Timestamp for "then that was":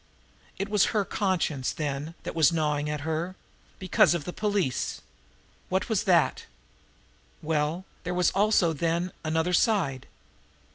1.71-2.51